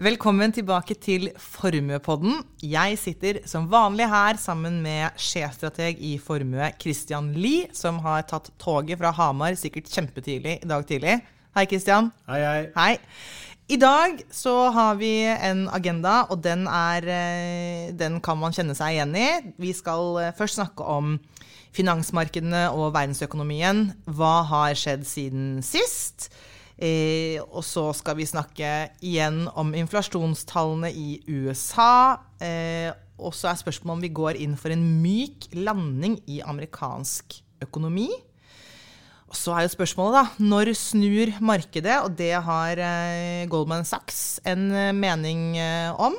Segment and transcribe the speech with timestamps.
[0.00, 2.38] Velkommen tilbake til Formuepodden.
[2.64, 8.48] Jeg sitter som vanlig her sammen med sjefstrateg i Formue, Christian Lie, som har tatt
[8.56, 11.18] toget fra Hamar sikkert kjempetidlig i dag tidlig.
[11.52, 12.08] Hei, Christian.
[12.32, 12.62] Hei, hei.
[12.78, 12.94] Hei.
[13.68, 18.78] I dag så har vi en agenda, og den, er, eh, den kan man kjenne
[18.78, 19.28] seg igjen i.
[19.60, 21.18] Vi skal eh, først snakke om
[21.76, 23.90] finansmarkedene og verdensøkonomien.
[24.08, 26.30] Hva har skjedd siden sist?
[26.80, 28.70] Eh, og så skal vi snakke
[29.04, 32.16] igjen om inflasjonstallene i USA.
[32.40, 32.88] Eh,
[33.20, 38.08] og så er spørsmålet om vi går inn for en myk landing i amerikansk økonomi.
[39.30, 42.00] Og så er jo spørsmålet, da, når snur markedet?
[42.02, 46.16] Og det har eh, Goldman Sachs en eh, mening eh, om.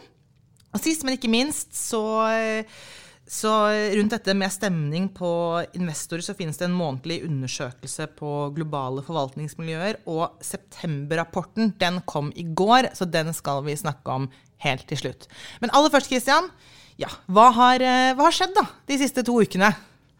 [0.71, 1.99] Og sist, men ikke minst, så,
[2.31, 2.81] eh,
[3.31, 3.51] så
[3.95, 5.29] rundt dette med stemning på
[5.77, 10.01] investorer, så finnes det en månedlig undersøkelse på globale forvaltningsmiljøer.
[10.11, 14.27] Og september-rapporten, den kom i går, så den skal vi snakke om
[14.65, 15.29] helt til slutt.
[15.63, 16.51] Men aller først, Christian.
[16.99, 19.71] Ja, hva har, eh, hva har skjedd da, de siste to ukene?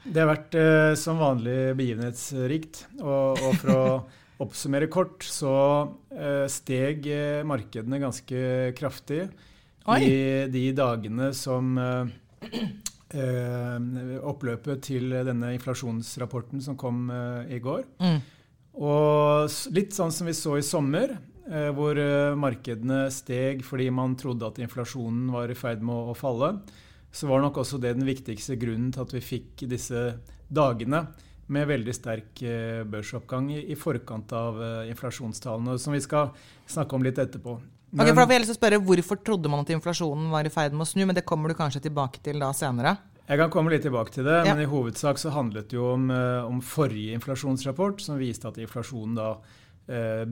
[0.08, 2.86] Det har vært eh, som vanlig begivenhetsrikt.
[3.04, 3.84] Og, og for å
[4.48, 5.54] oppsummere kort, så
[6.16, 9.26] eh, steg eh, markedene ganske kraftig
[9.92, 10.00] Oi.
[10.00, 10.16] i
[10.54, 12.16] de dagene som eh,
[13.12, 17.84] oppløpet til denne inflasjonsrapporten som kom eh, i går.
[18.00, 18.22] Mm.
[18.80, 21.18] Og litt sånn som vi så i sommer,
[21.50, 26.16] eh, hvor eh, markedene steg fordi man trodde at inflasjonen var i ferd med å,
[26.16, 26.54] falle,
[27.12, 30.06] så var nok også det den viktigste grunnen til at vi fikk disse
[30.48, 31.06] dagene
[31.52, 36.32] med veldig sterk eh, børsoppgang i, forkant av eh, inflasjonstallene, som vi skal
[36.70, 37.58] snakke om litt etterpå.
[37.92, 40.48] Ok, for da vil jeg lyst til å spørre Hvorfor trodde man at inflasjonen var
[40.48, 41.04] i ferd med å snu?
[41.06, 42.98] Men det kommer du kanskje tilbake til da senere.
[43.28, 44.54] Jeg kan komme litt tilbake til det, Ja.
[44.56, 48.58] men i hovedsak så handlet det jo om, eh, om forrige inflasjonsrapport, som viste at
[48.58, 49.38] inflasjonen da
[49.88, 50.26] eh,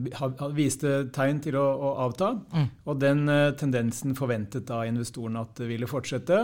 [0.52, 2.34] viste tegn til å, å avta.
[2.52, 2.68] Mm.
[2.86, 6.42] Og den eh, tendensen forventet da investorene at det ville fortsette.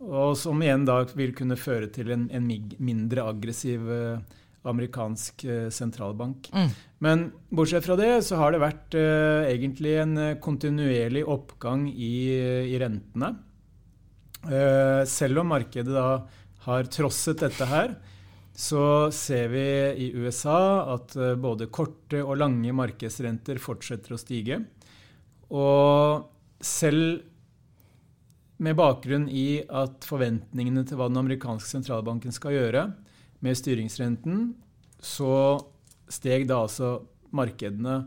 [0.00, 2.46] Og som igjen da vil kunne føre til en, en
[2.78, 6.50] mindre aggressiv eh, amerikansk eh, sentralbank.
[6.52, 6.68] Mm.
[6.98, 12.12] Men bortsett fra det så har det vært uh, egentlig en eh, kontinuerlig oppgang i,
[12.68, 13.32] i rentene.
[14.44, 16.26] Uh, selv om markedet da
[16.66, 17.96] har trosset dette her,
[18.52, 19.64] så ser vi
[20.04, 24.60] i USA at uh, både korte og lange markedsrenter fortsetter å stige.
[25.56, 26.28] Og
[26.60, 27.22] selv
[28.60, 32.90] med bakgrunn i at forventningene til hva den amerikanske sentralbanken skal gjøre
[33.44, 34.50] med styringsrenten,
[35.00, 35.32] så
[36.10, 36.98] steg da altså
[37.32, 38.02] markedene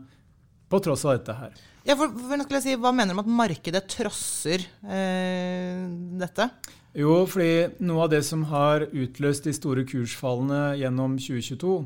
[0.70, 1.54] på tross av dette her.
[1.84, 5.84] Ja, for, for si, Hva mener du med at markedet trosser eh,
[6.20, 6.48] dette?
[6.96, 11.76] Jo, fordi noe av det som har utløst de store kursfallene gjennom 2022,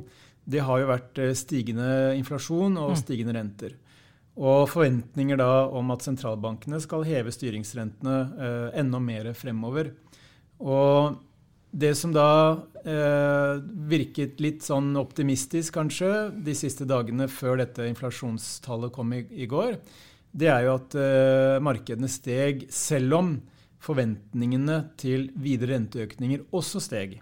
[0.48, 3.00] det har jo vært eh, stigende inflasjon og Mm.
[3.02, 3.76] stigende renter.
[4.38, 9.90] Og forventninger da om at sentralbankene skal heve styringsrentene eh, enda mer fremover.
[10.60, 11.18] Og
[11.70, 12.28] det som da
[12.84, 19.48] eh, virket litt sånn optimistisk kanskje de siste dagene før dette inflasjonstallet kom i, i
[19.50, 19.76] går,
[20.32, 23.32] det er jo at eh, markedene steg selv om
[23.84, 27.18] forventningene til videre renteøkninger også steg.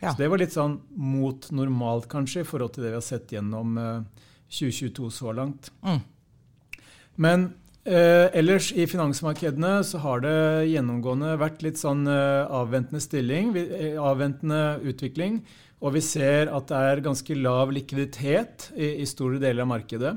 [0.00, 0.12] Ja.
[0.12, 3.34] Så det var litt sånn mot normalt kanskje i forhold til det vi har sett
[3.36, 5.70] gjennom eh, 2022 så langt.
[5.84, 6.00] Mm.
[7.20, 7.50] Men
[7.90, 10.36] eh, ellers i finansmarkedene så har det
[10.70, 15.40] gjennomgående vært litt sånn eh, avventende stilling, eh, avventende utvikling.
[15.80, 20.14] Og vi ser at det er ganske lav likviditet i, i store deler av markedet.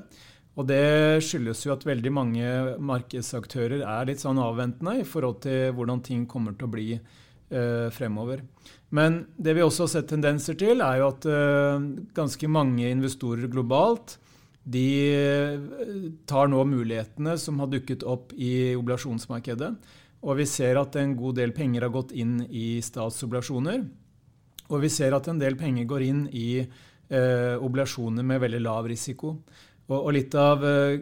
[0.54, 5.72] Og det skyldes jo at veldig mange markedsaktører er litt sånn avventende i forhold til
[5.74, 8.44] hvordan ting kommer til å bli eh, fremover.
[8.94, 13.50] Men det vi også har sett tendenser til, er jo at eh, ganske mange investorer
[13.50, 14.20] globalt
[14.64, 15.60] de eh,
[16.30, 19.74] tar nå mulighetene som har dukket opp i oblasjonsmarkedet.
[20.24, 23.84] Og vi ser at en god del penger har gått inn i statsoblasjoner.
[24.72, 28.88] Og vi ser at en del penger går inn i eh, oblasjoner med veldig lav
[28.88, 29.36] risiko.
[29.92, 30.96] Og, og litt av eh,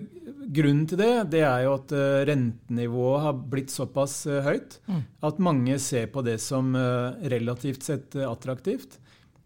[0.50, 5.04] grunnen til det, det er jo at eh, rentenivået har blitt såpass eh, høyt Mm.
[5.30, 8.98] at mange ser på det som eh, relativt sett attraktivt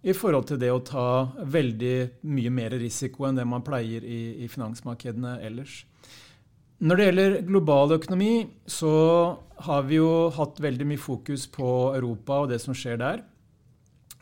[0.05, 1.07] i forhold til det å ta
[1.49, 1.95] veldig
[2.29, 5.79] mye mer risiko enn det man pleier i, i finansmarkedene ellers.
[6.85, 8.33] Når det gjelder global økonomi,
[8.67, 8.91] så
[9.65, 13.23] har vi jo hatt veldig mye fokus på Europa og det som skjer der.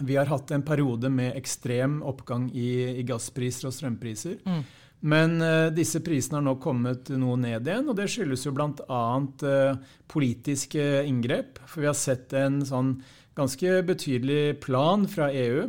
[0.04, 4.40] Vi har hatt en periode med ekstrem oppgang i, i gasspriser og strømpriser.
[4.46, 4.64] Mm.
[5.04, 9.02] Men eh, disse prisene har nå kommet noe ned igjen, og det skyldes jo bl.a.
[9.44, 11.60] Uh, politiske inngrep.
[11.68, 12.96] For vi har sett en sånn
[13.36, 15.68] ganske betydelig plan fra EU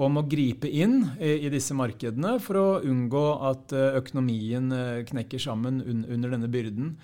[0.00, 5.42] om å gripe inn i, disse markedene for å unngå at eh, økonomien eh, knekker
[5.42, 6.94] sammen un, under denne byrden.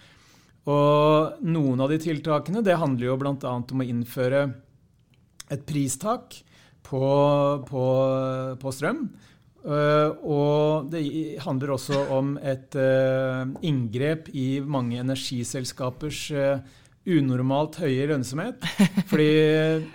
[0.69, 3.55] Og noen av de tiltakene det handler jo bl.a.
[3.61, 4.43] om å innføre
[5.53, 6.41] et pristak
[6.85, 7.03] på,
[7.69, 7.85] på,
[8.61, 9.07] på strøm.
[9.69, 11.03] Uh, og det
[11.45, 16.63] handler også om et uh, inngrep i mange energiselskapers uh,
[17.09, 18.65] unormalt høye lønnsomhet.
[19.11, 19.29] Fordi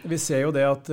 [0.09, 0.87] vi ser jo det at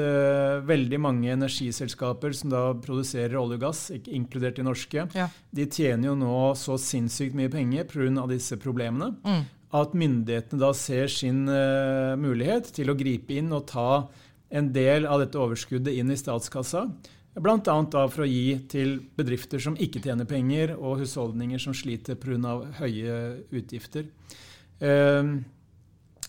[0.69, 5.29] veldig mange energiselskaper som da produserer olje og gass, inkludert de norske, ja.
[5.57, 8.27] de tjener jo nå så sinnssykt mye penger pga.
[8.29, 9.15] disse problemene.
[9.25, 9.47] Mm.
[9.81, 11.47] At myndighetene da ser sin
[12.21, 14.05] mulighet til å gripe inn og ta
[14.51, 16.85] en del av dette overskuddet inn i statskassa.
[17.39, 17.77] Bl.a.
[18.11, 22.57] for å gi til bedrifter som ikke tjener penger, og husholdninger som sliter pga.
[22.81, 23.17] høye
[23.55, 24.09] utgifter.
[24.81, 25.45] Ehm,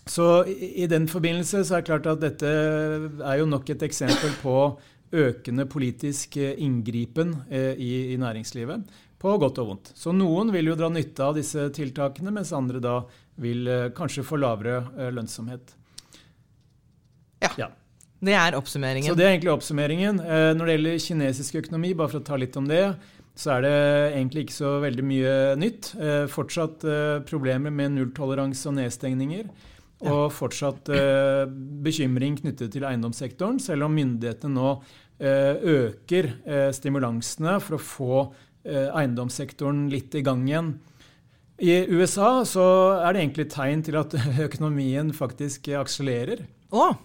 [0.06, 4.30] så i den forbindelse så er det klart at dette er jo nok et eksempel
[4.42, 4.56] på
[5.12, 8.86] økende politisk eh, inngripen eh, i, næringslivet,
[9.20, 9.92] på godt og vondt.
[9.98, 12.96] Så noen vil jo dra nytte av disse tiltakene, mens andre da
[13.42, 15.76] vil eh, kanskje få lavere lønnsomhet.
[17.42, 17.50] Ja.
[17.58, 17.70] ja.
[18.22, 19.10] Det er oppsummeringen.
[19.10, 20.20] Så det er egentlig oppsummeringen.
[20.22, 22.84] Eh, når det gjelder kinesisk økonomi, bare for å ta litt om det,
[23.34, 23.74] så er det
[24.12, 25.88] egentlig ikke så veldig mye nytt.
[25.98, 29.50] Eh, fortsatt eh, problemer med nulltoleranse og nedstengninger.
[30.02, 30.88] Og fortsatt
[31.84, 34.72] bekymring knyttet til eiendomssektoren, selv om myndighetene nå
[35.22, 36.26] øker
[36.74, 38.16] stimulansene for å få
[38.66, 40.72] eiendomssektoren litt i gang igjen.
[41.62, 42.66] I USA så
[42.96, 46.48] er det egentlig tegn til at økonomien faktisk akselererer.
[46.74, 46.98] Oh.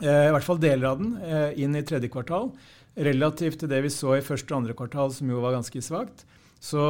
[0.00, 2.50] Eh, i hvert fall deler av den, eh, inn i tredje kvartal.
[2.96, 6.24] Relativt til det vi så i første og andre kvartal, som jo var ganske svakt,
[6.60, 6.80] så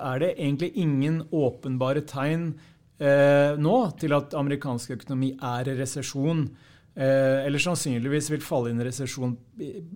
[0.00, 2.54] er det egentlig ingen åpenbare tegn
[3.00, 6.48] eh, nå til at amerikansk økonomi er i resesjon.
[6.96, 9.36] Eh, eller sannsynligvis vil falle inn i resesjon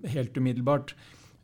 [0.09, 0.95] helt umiddelbart.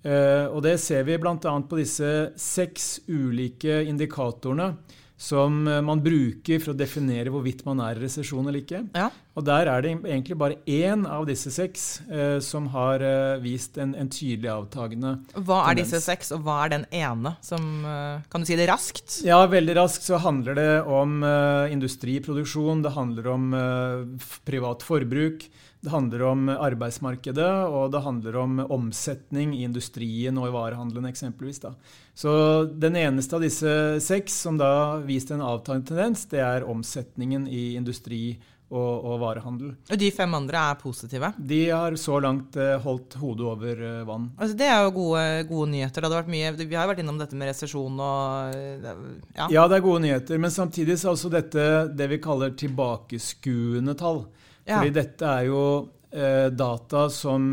[0.05, 1.37] Eh, og det ser vi bl.a.
[1.37, 4.75] på disse seks ulike indikatorene
[5.21, 8.83] som eh, man bruker for å definere hvorvidt man er i resesjon eller ikke.
[8.97, 9.11] Ja.
[9.37, 13.77] Og der er det egentlig bare én av disse seks eh, som har eh, vist
[13.81, 15.93] en, en, tydelig avtagende Hva er tendens.
[15.93, 17.35] disse seks, og hva er den ene?
[17.45, 19.21] Som, eh, kan du si det raskt?
[19.27, 25.45] Ja, veldig raskt så handler det om eh, industriproduksjon, det handler om eh, privat forbruk.
[25.81, 31.63] Det handler om arbeidsmarkedet, og det handler om omsetning i industrien og i varehandelen eksempelvis.
[31.63, 31.73] Da.
[32.15, 32.33] Så
[32.69, 33.73] den eneste av disse
[34.05, 38.37] seks som da viste en avtagende tendens, det er omsetningen i industri
[38.71, 39.71] og, og, varehandel.
[39.91, 41.33] Og de fem andre er positive?
[41.37, 44.29] De har så langt eh, holdt hodet over eh, vann.
[44.37, 46.07] Altså, det er jo gode, gode nyheter.
[46.31, 49.49] Mye, vi har jo vært innom dette med resesjon og ja.
[49.49, 49.65] ja.
[49.65, 50.39] det er gode nyheter.
[50.39, 51.67] Men samtidig så er også dette
[51.99, 54.23] det vi kaller tilbakeskuende tall.
[54.71, 54.79] Ja.
[54.79, 55.63] Fordi dette er jo
[56.11, 57.45] eh, data som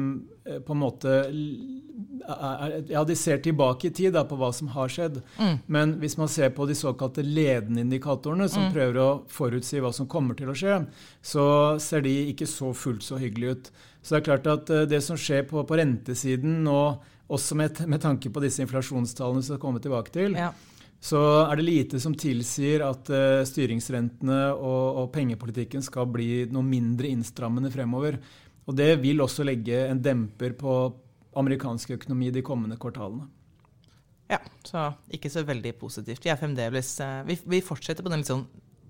[0.46, 1.24] eh, på en måte
[2.90, 5.22] Ja, de ser tilbake i tid da, på hva som har skjedd.
[5.40, 5.54] Mm.
[5.72, 8.74] Men hvis man ser på de såkalte ledende indikatorene, som mm.
[8.76, 10.82] prøver å forutsi hva som kommer til å skje,
[11.24, 11.46] så
[11.80, 13.72] ser de ikke så fullt så hyggelig ut.
[14.02, 16.82] Så det er klart at eh, det som skjer på, på rentesiden nå,
[17.32, 20.52] også med, med, tanke på disse inflasjonstallene som vi skal komme tilbake til, ja
[21.00, 26.66] så er det lite som tilsier at uh, styringsrentene og, og, pengepolitikken skal bli noe
[26.66, 28.18] mindre innstrammende fremover.
[28.68, 30.78] Og det vil også legge en demper på
[31.38, 33.30] amerikansk økonomi de kommende kvartalene.
[34.28, 36.26] Ja, så ikke så veldig positivt.
[36.26, 38.48] Vi er fremdeles uh, vi, vi, fortsetter på den litt sånn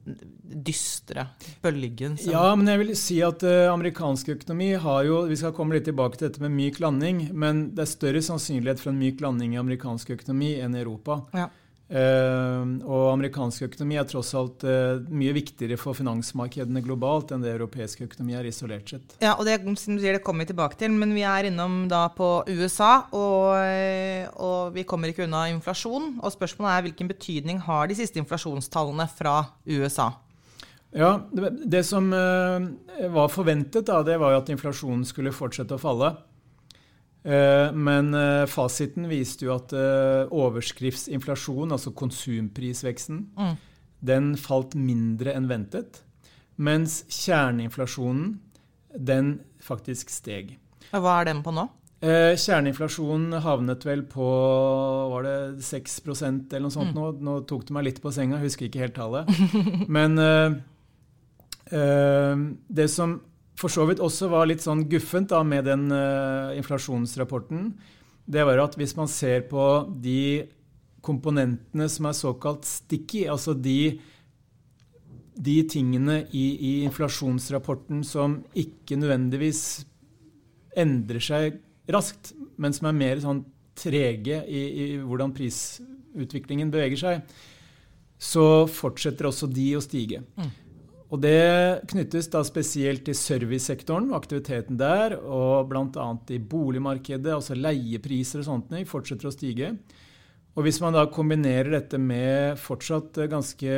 [0.08, 1.26] dystre
[1.62, 2.16] bølgen.
[2.16, 5.76] Som ja, men jeg vil si at uh, amerikansk økonomi har jo Vi skal komme
[5.76, 9.20] litt tilbake til dette med myk landing, men det er større sannsynlighet for en myk
[9.22, 11.26] landing i amerikansk økonomi enn i Europa.
[11.36, 11.52] Ja.
[11.88, 17.54] Uh, og amerikansk økonomi er tross alt uh, mye viktigere for finansmarkedene globalt enn det
[17.54, 19.16] europeisk økonomi er isolert sett.
[19.24, 19.62] Ja, og det,
[20.04, 23.56] det kommer vi tilbake til, men vi er innom da på USA, og,
[24.36, 26.18] og, vi kommer ikke unna inflasjon.
[26.20, 30.12] Og spørsmålet er hvilken betydning har de siste inflasjonstallene fra USA?
[30.92, 35.82] Ja, Det, det som var forventet, da, det var jo at inflasjonen skulle fortsette å
[35.82, 36.18] falle.
[37.28, 43.56] Eh, men eh, fasiten viste jo at eh, overskriftsinflasjon, altså konsumprisveksten, mm.
[44.08, 46.04] den falt mindre enn ventet.
[46.56, 48.38] Mens kjerneinflasjonen,
[48.96, 50.56] den faktisk steg.
[50.94, 51.68] Hva er den på nå?
[51.98, 54.26] Kjerneinflasjonen havnet vel på
[55.12, 56.98] var det 6% eller noe sånt mm.
[56.98, 57.06] nå.
[57.26, 59.26] Nå tok du meg litt på senga, husker ikke helt tallet.
[59.98, 60.54] Men uh,
[62.70, 63.18] det som
[63.58, 67.72] for så vidt også var litt sånn guffent da, med den uh, inflasjonsrapporten,
[68.28, 69.64] det var at hvis man ser på
[70.04, 70.46] de
[71.06, 73.98] komponentene som er såkalt sticky, altså de,
[75.34, 79.62] de tingene i, i, inflasjonsrapporten som ikke nødvendigvis
[80.78, 81.62] endrer seg
[81.94, 83.46] raskt, men som er mer sånn
[83.78, 87.38] trege i, i hvordan prisutviklingen beveger seg,
[88.18, 90.24] så fortsetter også de å stige.
[90.36, 90.52] Mm.
[91.08, 96.08] Og det knyttes da spesielt til servicesektoren og aktiviteten der, og bl.a.
[96.36, 99.72] i boligmarkedet, altså leiepriser og sånt, fortsetter å stige.
[100.58, 103.78] Og hvis man da kombinerer dette med fortsatt ganske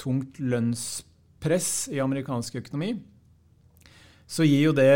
[0.00, 2.96] tungt lønnspress i amerikansk økonomi,
[4.26, 4.90] så gir jo det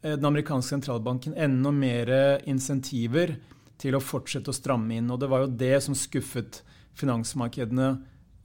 [0.00, 2.12] den amerikanske sentralbanken enda mer
[2.48, 3.34] insentiver
[3.78, 5.10] til å fortsette å stramme inn.
[5.12, 6.62] Og det var jo det som skuffet
[6.98, 7.90] finansmarkedene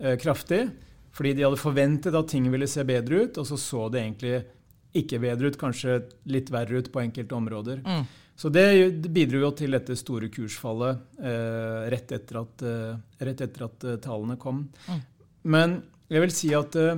[0.02, 0.66] eh, kraftig.
[1.14, 4.36] Fordi de hadde forventet at ting ville se bedre ut, og så så det egentlig
[4.98, 7.82] ikke bedre ut, kanskje litt verre ut på enkelte områder.
[7.86, 8.06] Mm.
[8.36, 8.66] Så det,
[9.02, 12.96] det, bidro jo til dette store kursfallet eh, rett etter at, eh,
[13.28, 14.64] rett etter at uh, tallene kom.
[14.90, 15.04] Mm.
[15.54, 15.76] Men
[16.10, 16.98] jeg vil si at uh,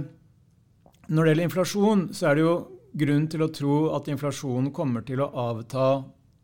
[1.11, 2.55] når det gjelder inflasjon, så er det jo
[2.95, 5.89] grunn til å tro at inflasjonen kommer til å avta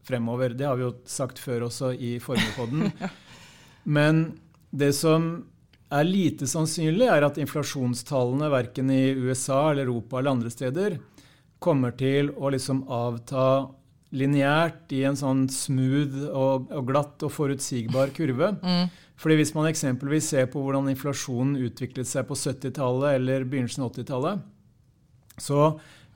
[0.07, 0.57] fremover.
[0.59, 2.91] Det har vi jo sagt før også i Formuepodden.
[3.95, 4.25] Men
[4.75, 5.31] det som
[5.91, 10.97] er lite sannsynlig, er at inflasjonstallene verken i USA eller Europa eller andre steder
[11.61, 13.69] kommer til å liksom avta
[14.17, 18.55] lineært i en sånn smooth og, og, glatt og forutsigbar kurve.
[18.61, 18.91] Mm.
[19.21, 23.91] Fordi Hvis man eksempelvis ser på hvordan inflasjonen utviklet seg på 70-tallet eller begynnelsen av
[23.91, 24.39] 80-tallet,
[25.37, 25.67] så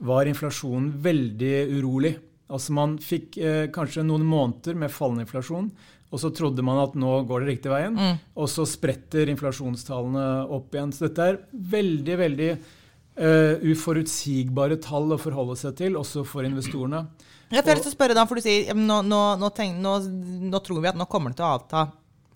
[0.09, 2.15] var inflasjonen veldig urolig.
[2.49, 5.69] Altså Man fikk eh, kanskje noen måneder med fallende inflasjon,
[6.15, 7.97] og så trodde man at nå går det riktig veien.
[7.99, 8.19] Mm.
[8.39, 10.93] Og så spretter inflasjonstallene opp igjen.
[10.95, 11.39] Så dette er
[11.75, 17.03] veldig, veldig uh, uforutsigbare tall å forholde seg til, også for investorene.
[17.51, 20.63] Jeg får lyst til å spørre da, for du sier nå, nå, nå, tenk, nå,
[20.63, 21.83] tror vi at nå kommer det til å avta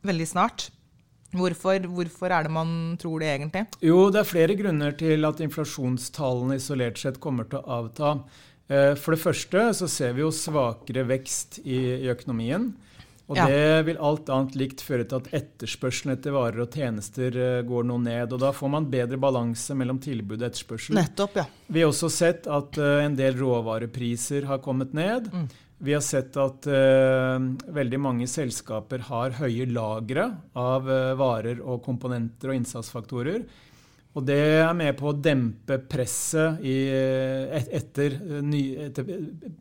[0.06, 0.68] veldig snart.
[1.40, 3.64] Hvorfor, hvorfor, er det man tror det egentlig?
[3.86, 8.14] Jo, Det er flere grunner til at inflasjonstallene isolert sett kommer til å avta.
[8.68, 12.72] Eh, for det første så ser vi jo svakere vekst i, i økonomien.
[13.30, 13.46] Og ja.
[13.46, 17.86] det vil alt annet likt føre til at etterspørselen etter varer og tjenester eh, går
[17.86, 18.34] noe ned.
[18.34, 20.98] Og da får man bedre balanse mellom tilbud og etterspørsel.
[20.98, 21.46] Nettopp, ja.
[21.70, 25.30] Vi har også sett at uh, en del råvarepriser har kommet ned.
[25.30, 25.46] Mm.
[25.86, 27.38] Vi har sett at uh,
[27.78, 30.26] veldig mange selskaper har høye lagre
[30.58, 33.46] av uh, varer og komponenter og innsatsfaktorer.
[34.18, 39.06] Og det er med på å dempe presset i, et, etter, ny, etter,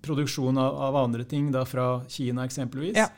[0.01, 2.97] produksjon av, av, andre ting, da fra Kina eksempelvis.
[2.97, 3.11] Ja.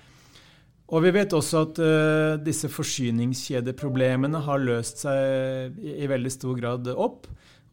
[0.90, 6.58] Og vi vet også at uh, disse forsyningskjedeproblemene har løst seg i, i, veldig stor
[6.58, 7.28] grad opp.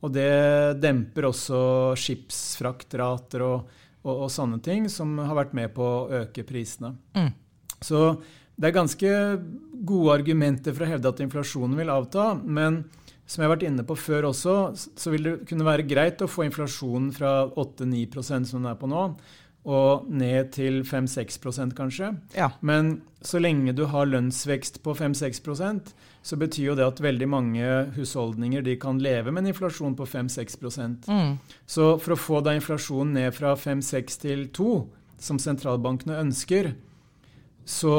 [0.05, 1.59] Og det demper også
[1.97, 3.71] skipsfraktrater og,
[4.05, 6.93] og, og, sånne ting, som har vært med på å øke prisene.
[7.17, 7.31] Mm.
[7.81, 8.03] Så
[8.57, 9.09] det er ganske
[9.85, 12.29] gode argumenter for å hevde at inflasjonen vil avta.
[12.37, 12.83] Men
[13.27, 16.29] som jeg har vært inne på før også, så vil det kunne være greit å
[16.31, 19.03] få inflasjonen fra 8-9% som den er på nå,
[19.67, 22.13] og ned til 5-6 kanskje.
[22.37, 22.53] Ja.
[22.61, 25.91] Men så lenge du har lønnsvekst på 5-6%
[26.27, 30.05] så betyr jo det at veldig mange husholdninger de kan leve med en inflasjon på
[30.05, 30.57] 5-6
[31.07, 31.37] mm.
[31.65, 34.73] Så for å få da inflasjonen ned fra 5-6 til 2,
[35.23, 36.73] som sentralbankene ønsker,
[37.67, 37.95] så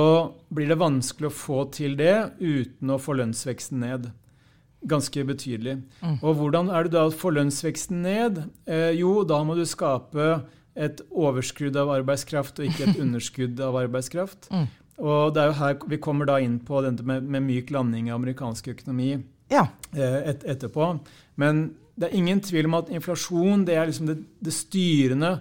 [0.52, 4.10] blir det vanskelig å få til det uten å få lønnsveksten ned.
[4.88, 5.78] Ganske betydelig.
[6.04, 6.20] Mm.
[6.20, 8.44] Og hvordan er det da å få lønnsveksten ned?
[8.68, 10.28] Eh, jo, da må du skape
[10.78, 14.50] et overskudd av arbeidskraft og ikke et underskudd av arbeidskraft.
[14.54, 14.68] Mm.
[14.98, 18.10] Og det er jo her vi kommer da inn på dette med, med myk landing
[18.10, 19.12] av amerikansk økonomi
[19.52, 19.68] ja.
[19.94, 20.90] Eh, et, etterpå.
[21.40, 21.68] Men
[21.98, 25.36] det er ingen tvil om at inflasjon det er liksom det, det styrende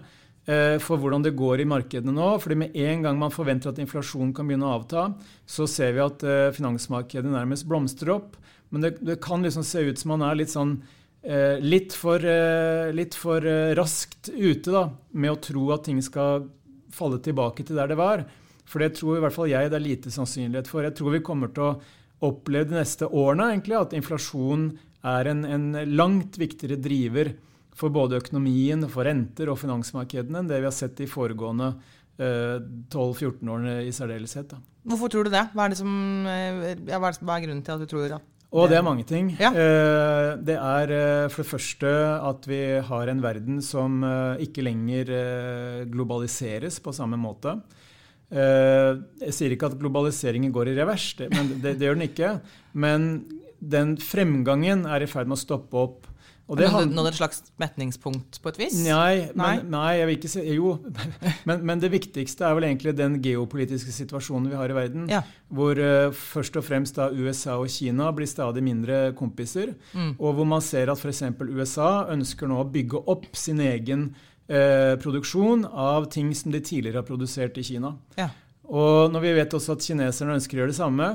[0.46, 2.30] eh, for hvordan det går i markedene nå.
[2.42, 5.10] fordi med en gang man forventer at inflasjonen kan begynne å avta,
[5.46, 8.38] så ser vi at eh, finansmarkedet nærmest blomstrer opp.
[8.70, 10.80] Men det, det, kan liksom se ut som man er litt sånn
[11.60, 16.46] litt for, eh, litt for eh, raskt ute da, med å tro at ting skal
[16.94, 18.24] falle tilbake til der det var.
[18.68, 20.88] For det tror i hvert fall jeg det er lite sannsynlighet for.
[20.88, 21.74] Jeg tror vi kommer til å
[22.28, 24.70] oppleve de neste årene egentlig, at inflasjon
[25.08, 27.34] er en, en, langt viktigere driver
[27.78, 31.74] for både økonomien, for renter og finansmarkedene enn det vi har sett de foregående
[32.18, 32.58] eh,
[32.90, 34.56] 12-14 årene i særdeleshet.
[34.88, 35.44] Hvorfor tror du det?
[35.54, 35.94] Hva er, det som,
[36.26, 39.32] ja, hva er grunnen til at du tror at og det er mange ting.
[39.38, 39.52] Ja.
[39.52, 41.92] Eh, det er eh, for det første
[42.30, 45.12] at vi har en verden som eh, ikke lenger
[45.92, 47.60] globaliseres på samme måte.
[48.28, 52.32] Jeg sier ikke at globaliseringen går i revers, men det, det gjør den ikke.
[52.76, 53.06] Men
[53.58, 56.07] den fremgangen er i ferd med å stoppe opp
[56.48, 58.78] og det nådd et slags metningspunkt på et vis?
[58.86, 60.70] Nei, men, nei jeg vil ikke si Jo.
[61.48, 65.06] Men, men, det viktigste er vel egentlig den geopolitiske situasjonen vi har i verden.
[65.12, 65.22] Ja.
[65.54, 69.74] Hvor uh, først og fremst da USA og Kina blir stadig mindre kompiser.
[69.94, 70.16] Mm.
[70.18, 71.24] Og hvor man ser at f.eks.
[71.48, 77.04] USA ønsker nå å bygge opp sin egen uh, produksjon av ting som de tidligere
[77.04, 77.96] har produsert i Kina.
[78.20, 78.32] Ja.
[78.68, 81.08] Og når vi vet også at kineserne ønsker å gjøre det samme,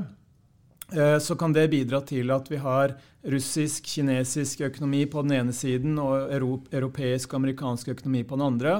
[0.93, 5.55] eh, så kan det bidra til at vi har russisk, kinesisk økonomi på den ene
[5.55, 8.77] siden og europeisk og amerikansk økonomi på den andre.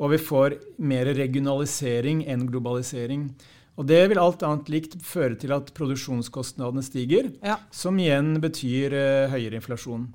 [0.00, 3.28] Og vi får mer regionalisering enn globalisering.
[3.76, 7.56] Og Det vil alt annet likt føre til at produksjonskostnadene stiger, ja.
[7.72, 10.10] som igjen betyr uh, høyere inflasjon.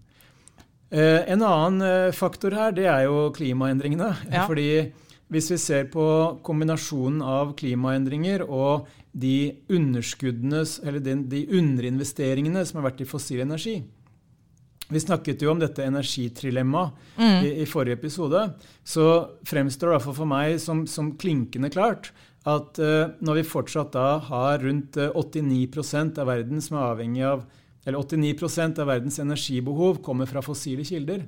[0.94, 4.14] Uh, en annen uh, faktor her det er jo klimaendringene.
[4.30, 4.46] Ja.
[4.46, 4.94] fordi
[5.34, 6.06] hvis vi ser på
[6.46, 13.42] kombinasjonen av klimaendringer og de underskuddene, eller de, de underinvesteringene som har vært i fossil
[13.44, 13.80] energi
[14.88, 17.40] Vi snakket jo om dette energitrilemmaet mm.
[17.44, 18.40] i, i, forrige episode.
[18.88, 19.04] Så
[19.44, 22.14] fremstår det i hvert fall for meg som, som klinkende klart
[22.48, 27.26] at uh, når vi fortsatt da har rundt 89 eh, av verden som er avhengig
[27.28, 27.44] av
[27.88, 31.22] eller 89% av verdens energibehov kommer fra fossile kilder.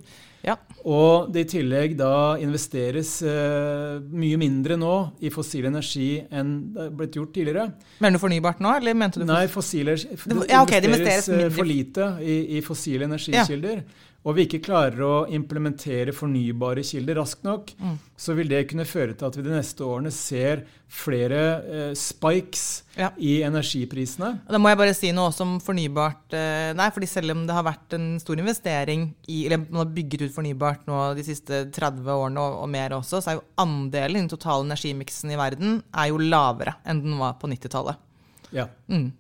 [0.44, 0.58] Ja.
[0.88, 6.86] Og det i tillegg da investeres uh, mye mindre nå i fossil energi enn det
[6.86, 7.66] er blitt gjort tidligere.
[8.04, 11.68] Mener du fornybart nå, eller mente du Nei, fossile, det, ja, okay, det investeres for
[11.68, 13.82] lite i, i fossile energikilder.
[13.84, 17.94] Ja og vi ikke klarer å implementere fornybare kilder raskt nok, mm.
[18.20, 22.66] så vil det kunne føre til at vi de neste årene ser flere eh, spikes
[22.98, 23.14] ja.
[23.16, 24.34] i energiprisene.
[24.50, 26.36] Da må jeg bare si noe også om fornybart.
[26.36, 29.94] Eh, nei, fordi selv om det har vært en stor investering i Eller man har
[29.96, 33.48] bygget ut fornybart nå de siste 30 årene og, og mer også, så er jo
[33.64, 38.04] andelen i den totale energimiksen i verden er jo lavere enn den var på 90-tallet.
[38.52, 38.68] Ja.
[38.92, 39.14] Mm.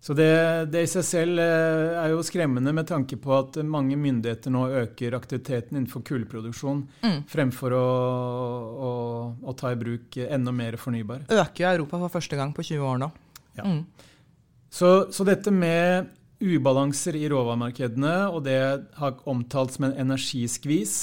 [0.00, 0.30] Så det,
[0.72, 4.62] det, i seg selv eh, er jo skremmende med tanke på at mange myndigheter nå
[4.86, 7.18] øker aktiviteten innenfor kullproduksjon mm.
[7.28, 7.88] fremfor å,
[8.88, 8.92] å,
[9.44, 11.26] å, ta i bruk enda mer fornybar.
[11.28, 13.10] Øker jo Europa for første gang på 20 år nå.
[13.58, 13.66] Ja.
[13.68, 13.84] Mm.
[14.72, 16.08] Så, så, dette med
[16.40, 18.60] ubalanser i råvaremarkedene, og det
[18.96, 20.94] har omtalt som en energiskvis,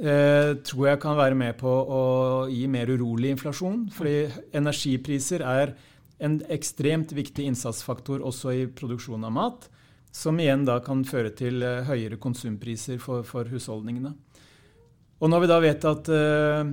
[0.00, 2.02] eh, tror jeg kan være med på å
[2.48, 3.90] gi mer urolig inflasjon.
[3.92, 5.76] Fordi energipriser er
[6.18, 9.68] en ekstremt viktig innsatsfaktor også i produksjon av mat,
[10.14, 14.14] som igjen da kan føre til uh, høyere konsumpriser for, for, husholdningene.
[15.18, 16.70] Og når vi da vet at uh,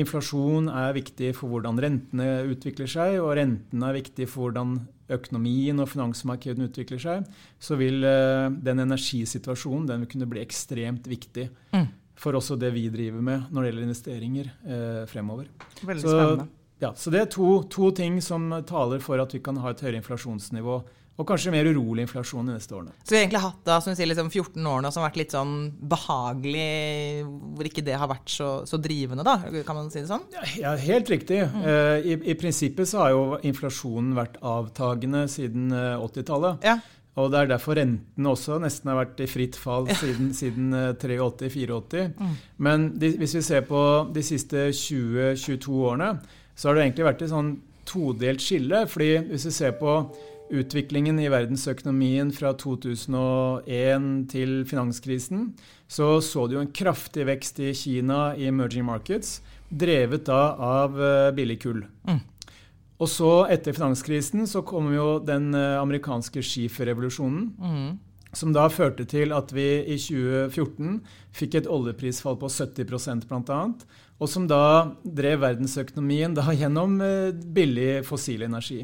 [0.00, 4.78] inflasjon er viktig for hvordan rentene utvikler seg, og rentene er viktig for hvordan
[5.10, 7.26] økonomien og finansmarkedene utvikler seg,
[7.58, 11.90] så vil uh, den energisituasjonen den vil kunne bli ekstremt viktig mm.
[12.20, 14.54] for også det vi driver med når det gjelder investeringer
[15.10, 15.50] fremover.
[15.82, 16.48] Veldig så, spennende.
[16.80, 19.84] Ja, så Det er to, to, ting som taler for at vi kan ha et
[19.84, 20.80] høyere inflasjonsnivå.
[21.20, 22.94] Og kanskje mer urolig inflasjon de neste årene.
[23.02, 25.18] Så vi har egentlig hatt da, som sier, liksom 14 år nå som har vært
[25.20, 25.52] litt sånn
[25.90, 29.34] behagelig, hvor ikke det har vært så, så drivende, da?
[29.66, 30.24] Kan man si det sånn?
[30.56, 31.42] Ja, helt riktig.
[31.44, 31.66] Mm.
[31.74, 36.64] Eh, i, i, prinsippet så har jo inflasjonen vært avtagende siden 80-tallet.
[36.64, 36.78] Eh, ja.
[37.20, 42.00] Og det er derfor rentene også nesten har vært i fritt fall siden, siden 83-84.
[42.00, 42.36] Eh, mm.
[42.64, 43.82] Men de, hvis vi ser på
[44.14, 46.14] de siste 20-22 årene,
[46.54, 47.54] så har det egentlig vært et sånn
[47.88, 48.86] todelt skille.
[48.86, 49.94] fordi hvis vi ser på
[50.50, 55.52] utviklingen i verdensøkonomien fra 2001 til finanskrisen,
[55.86, 60.98] så så du jo en kraftig vekst i Kina i emerging markets, drevet da av
[60.98, 61.84] eh, billig kull.
[62.08, 62.20] Mm.
[63.00, 67.44] Og så, etter finanskrisen, så kom jo den eh, amerikanske skiferrevolusjonen.
[67.56, 67.90] Mm.
[68.36, 71.00] Som da førte til at vi i 2014
[71.34, 73.62] fikk et oljeprisfall på 70 bl.a
[74.20, 78.82] og som da drev verdensøkonomien da gjennom eh, billig fossil energi.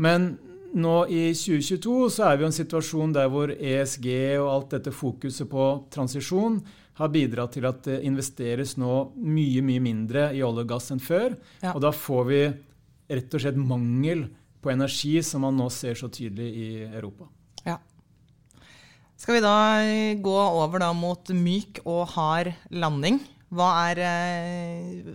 [0.00, 0.34] Men
[0.76, 4.06] nå i 2022 så er vi i en situasjon der hvor ESG
[4.38, 6.60] og alt dette fokuset på transisjon
[7.00, 11.00] har bidratt til at det investeres nå mye mye mindre i olje og gass enn
[11.02, 11.34] før.
[11.64, 11.72] Ja.
[11.72, 12.42] Og da får vi
[13.10, 14.28] rett og slett mangel
[14.60, 17.30] på energi, som man nå ser så tydelig i Europa.
[19.20, 19.56] Skal vi da
[20.24, 23.18] gå over da mot myk og hard landing?
[23.50, 25.08] Hva er, eh,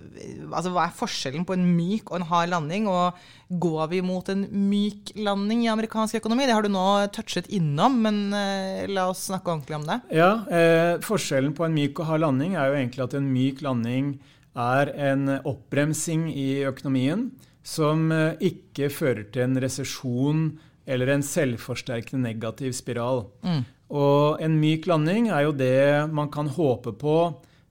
[0.51, 2.85] altså, hva er, forskjellen på en myk og en hard landing?
[2.91, 3.15] Og
[3.63, 6.45] går vi mot en myk landing i amerikansk økonomi?
[6.45, 9.97] Det har du nå touchet innom, men eh, la oss snakke ordentlig om det.
[10.19, 13.65] Ja, eh, Forskjellen på en myk og hard landing er jo egentlig at en myk
[13.65, 14.13] landing
[14.53, 17.31] er en oppbremsing i økonomien
[17.65, 20.45] som eh, ikke fører til en resesjon
[20.85, 23.25] eller en selvforsterkende negativ spiral.
[23.45, 23.63] Mm.
[23.95, 27.17] Og en myk landing er jo det man kan håpe på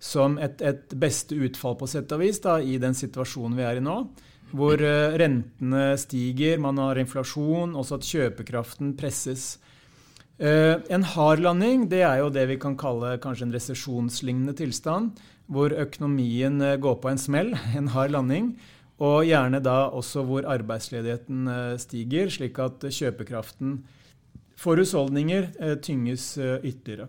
[0.04, 3.80] som et, et, beste utfall på sett og vis da, i den situasjonen vi er
[3.80, 3.96] i nå.
[4.54, 9.56] Hvor uh, rentene stiger, man har inflasjon, også at kjøpekraften presses.
[10.38, 15.16] Uh, en hard landing det er jo det vi kan kalle kanskje en resesjonslignende tilstand.
[15.50, 18.52] Hvor økonomien uh, går på en smell, en hard landing.
[19.02, 21.48] Og gjerne da også hvor arbeidsledigheten
[21.82, 23.80] stiger, slik at kjøpekraften
[24.54, 25.48] for husholdninger
[25.82, 27.08] tynges ytterligere.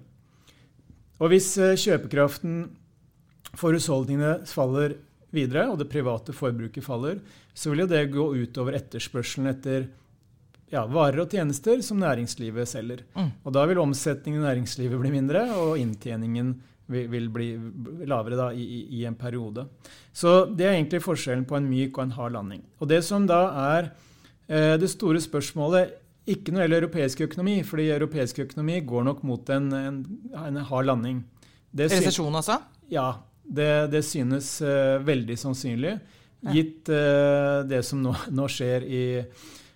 [1.21, 1.51] Og hvis
[1.83, 2.63] kjøpekraften
[3.53, 4.97] for husholdningene faller
[5.35, 7.21] videre, og det private forbruket faller,
[7.53, 9.85] så vil jo det gå utover etterspørselen etter
[10.73, 13.05] ja, varer og tjenester som næringslivet selger.
[13.13, 13.29] Mm.
[13.45, 16.55] Og da vil omsetningen i næringslivet bli mindre, og inntjeningen
[16.91, 17.49] vil, vil bli
[18.05, 19.67] lavere da, i, i, en periode.
[20.13, 22.65] Så det er egentlig forskjellen på en myk og en hard landing.
[22.79, 23.41] Og det som da
[23.75, 23.91] er
[24.47, 29.23] eh, det store spørsmålet ikke når det gjelder europeisk økonomi, fordi europeisk økonomi går nok
[29.23, 29.99] mot en, en,
[30.41, 31.21] en hard landing.
[31.77, 32.59] Resesjon, altså?
[32.89, 33.11] Ja.
[33.45, 35.91] Det, det synes uh, veldig sannsynlig,
[36.49, 39.03] gitt uh, det som nå, nå skjer i,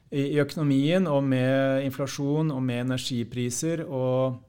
[0.10, 4.40] i, i, økonomien, og med inflasjon og med energipriser, og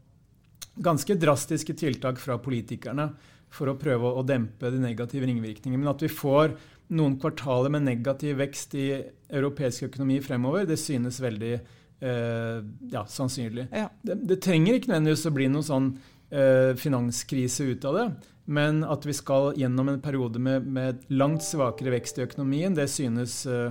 [0.82, 3.10] ganske drastiske tiltak fra politikerne
[3.50, 5.82] for å prøve å dempe de negative ringvirkningene.
[5.82, 6.54] Men at vi får
[6.94, 8.88] noen kvartaler med negativ vekst i
[9.30, 12.58] europeisk økonomi fremover, det synes veldig eh,
[12.92, 13.68] ja, sannsynlig.
[13.74, 13.88] Ja.
[14.02, 15.88] Det, det, trenger ikke nødvendigvis å bli noen sånn
[16.30, 18.08] eh, finanskrise ut av det.
[18.50, 22.88] Men at vi skal gjennom en periode med, med langt svakere vekst i økonomien, det
[22.90, 23.70] synes eh,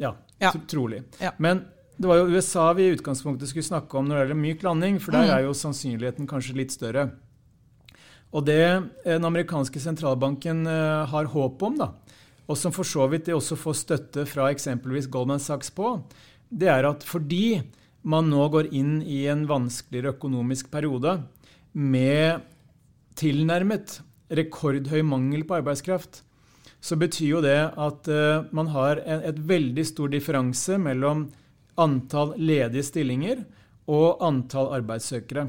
[0.00, 0.52] ja, ja.
[0.68, 1.02] trolig.
[1.42, 4.64] Men det var jo USA vi i utgangspunktet skulle snakke om når det gjelder myk
[4.66, 5.34] landing, for der mm.
[5.34, 7.10] er jo sannsynligheten kanskje litt større.
[8.32, 11.92] Og det eh, den amerikanske sentralbanken eh, har håp om, da,
[12.48, 15.98] og som for så vidt de også får støtte fra eksempelvis Goldman Sachs på,
[16.52, 17.62] det er at fordi
[18.02, 21.20] man nå går inn i en vanskeligere økonomisk periode
[21.72, 22.42] med
[23.18, 24.00] tilnærmet
[24.32, 26.22] rekordhøy mangel på arbeidskraft,
[26.82, 31.28] så betyr jo det at uh, man har et veldig stor differanse mellom
[31.80, 33.44] antall ledige stillinger
[33.90, 35.48] og antall arbeidssøkere.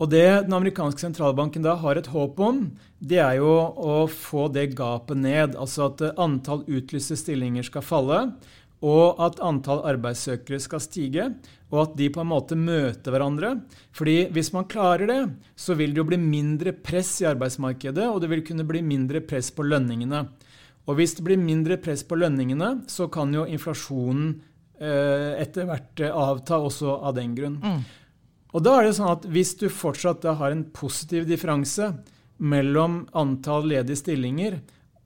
[0.00, 2.70] Og Det den amerikanske sentralbanken da har et håp om,
[3.04, 5.58] det er jo å få det gapet ned.
[5.60, 8.20] Altså at antall utlyste stillinger skal falle,
[8.80, 11.26] og at antall arbeidssøkere skal stige,
[11.68, 13.52] og at de på en måte møter hverandre.
[13.92, 15.20] Fordi hvis man klarer det,
[15.52, 19.20] så vil det jo bli mindre press i arbeidsmarkedet, og det vil kunne bli mindre
[19.20, 20.24] press på lønningene.
[20.88, 24.49] Og hvis det blir mindre press på lønningene, så kan jo inflasjonen eh,
[24.80, 27.58] etter hvert eh, avta også av den grunn.
[27.60, 27.80] Mm.
[28.50, 31.92] Og da er det sånn at hvis du fortsatt har en positiv differanse
[32.40, 34.58] mellom antall ledige stillinger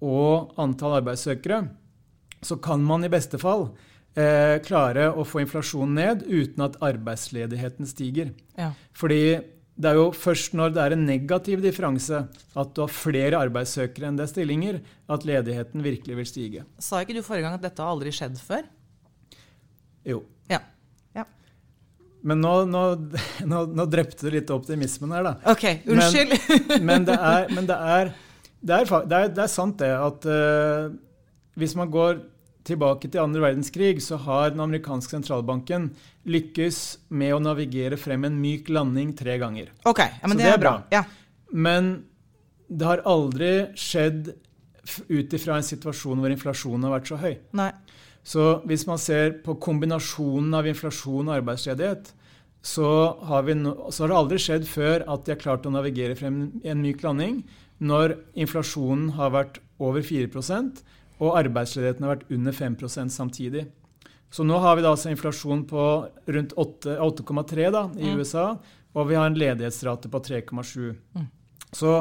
[0.04, 1.64] og antall arbeidssøkere,
[2.44, 3.66] så kan man i beste fall
[4.16, 8.32] eh, klare å få inflasjonen ned uten at arbeidsledigheten stiger.
[8.56, 8.70] Ja.
[8.96, 9.24] Fordi
[9.74, 14.06] det er jo først når det er en negativ differanse, at du har flere arbeidssøkere
[14.06, 14.78] enn det er stillinger,
[15.10, 16.66] at ledigheten virkelig vil stige.
[16.78, 18.62] Sa ikke du forrige gang at dette har aldri skjedd før?
[20.04, 20.20] Jo.
[20.50, 20.60] Ja.
[21.16, 21.24] ja.
[22.22, 22.84] Men nå, nå,
[23.50, 25.34] nå, nå, drepte du litt optimismen her, da.
[25.54, 26.36] Ok, unnskyld.
[26.68, 28.12] Men, men, det, er, men det, er,
[28.60, 30.94] det, er, det, er, det, er, sant, det, at uh,
[31.60, 32.22] hvis man går
[32.64, 35.90] tilbake til andre verdenskrig, så har den amerikanske sentralbanken
[36.24, 36.80] lykkes
[37.12, 39.68] med å navigere frem en myk landing tre ganger.
[39.84, 40.78] Ok, ja, men så det er, bra.
[40.94, 41.04] Ja.
[41.52, 41.92] Men
[42.68, 44.32] det har aldri skjedd
[45.08, 47.34] ut ifra en situasjon hvor inflasjonen har vært så høy.
[47.56, 47.70] Nei.
[48.24, 52.08] Så hvis man ser på kombinasjonen av inflasjon og arbeidsledighet,
[52.64, 52.88] så
[53.28, 56.46] har, no, så har, det aldri skjedd før at de har klart å navigere frem
[56.64, 57.42] en myk landing
[57.84, 60.80] når inflasjonen har vært over 4%
[61.22, 63.66] og arbeidsledigheten har vært under 5% samtidig.
[64.34, 65.82] Så nå har vi da altså inflasjon på
[66.34, 67.68] rundt 8,3
[68.00, 68.18] i mm.
[68.18, 68.46] USA,
[68.94, 70.94] og vi har en ledighetsrate på 3,7.
[71.14, 71.28] Mm.
[71.74, 71.92] Så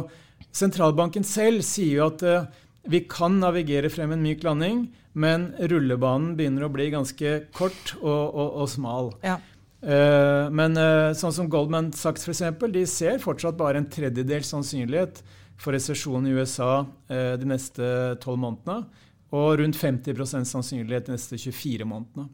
[0.54, 6.34] sentralbanken selv sier jo at uh, vi kan navigere frem en myk landing, men rullebanen
[6.38, 9.12] begynner å bli ganske kort og, og, og smal.
[9.24, 9.38] Ja.
[9.84, 14.52] Uh, men uh, sånn som Goldman Sachs for eksempel, de ser fortsatt bare en tredjedels
[14.54, 15.24] sannsynlighet
[15.60, 17.86] for resesjon i USA de neste
[18.24, 20.18] tolv månedene og rundt 50
[20.50, 22.26] sannsynlighet de neste 24 månedene.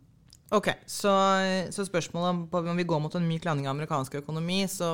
[0.52, 1.12] Ok, Så,
[1.70, 4.90] så spørsmålet om vi går mot en myk landing av amerikansk økonomi, så,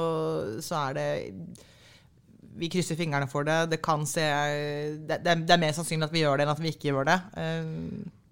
[0.60, 1.08] så, er det
[2.56, 3.58] Vi krysser fingrene for det.
[3.74, 4.24] Det kan se
[5.08, 7.20] det, det, er mer sannsynlig at vi gjør det, enn at vi ikke gjør det.
[7.36, 8.24] Uh,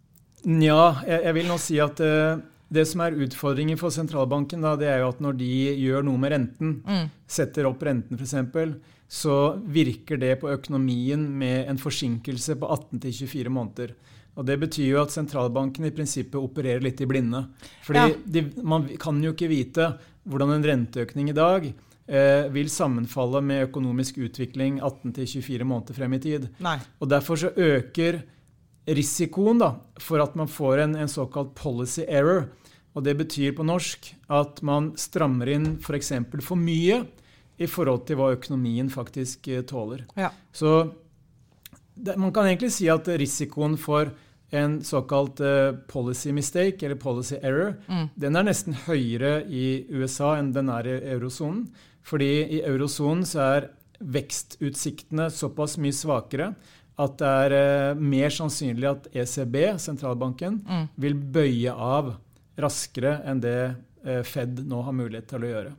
[0.44, 2.42] Nja, jeg, jeg, vil nå si at uh,
[2.74, 5.52] det som er utfordringen for sentralbanken, da, det er jo at når de
[5.84, 7.06] gjør noe med renten, mm.
[7.30, 8.36] setter opp renten f.eks.,
[9.14, 9.36] så
[9.70, 13.94] virker det på økonomien med en forsinkelse på 18-24 måneder.
[14.34, 17.44] Og Det betyr jo at sentralbanken i prinsippet opererer litt i blinde.
[17.86, 18.16] Fordi ja.
[18.26, 19.92] de, Man kan jo ikke vite
[20.24, 26.20] hvordan en renteøkning i dag eh, vil sammenfalle med økonomisk utvikling 18-24 måneder frem i
[26.20, 26.50] tid.
[26.60, 26.74] Nei.
[27.00, 28.18] Og Derfor så øker
[28.84, 29.70] risikoen da,
[30.04, 32.50] for at man får en, en såkalt policy error.
[32.94, 36.12] Og Det betyr på norsk at man strammer inn f.eks.
[36.30, 37.04] For, for mye
[37.62, 40.06] i forhold til hva økonomien faktisk eh, tåler.
[40.20, 40.32] Ja.
[40.52, 40.92] Så
[41.94, 44.12] det, man kan egentlig si at risikoen for
[44.54, 48.12] en såkalt uh, policy mistake, eller policy error, mm.
[48.22, 51.64] den er nesten høyere i USA enn den er i eurosonen.
[52.04, 53.70] Fordi i eurosonen så er
[54.04, 56.54] vekstutsiktene såpass mye svakere
[57.02, 60.90] at det er eh, mer sannsynlig at ECB, sentralbanken, Mm.
[61.02, 62.16] vil bøye av
[62.60, 65.72] raskere enn det eh, Fed nå har mulighet til å gjøre.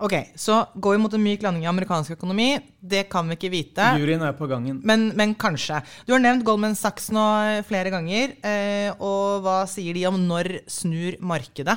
[0.00, 2.58] Ok, Så går vi mot en myk landing i amerikansk økonomi?
[2.80, 3.88] Det kan vi ikke vite.
[4.00, 4.80] Juryen er på gangen.
[4.82, 5.82] Men, men kanskje.
[6.06, 8.32] Du har nevnt Goldman Sachs nå eh, flere ganger.
[8.42, 11.76] Eh, og hva sier de om når snur markedet?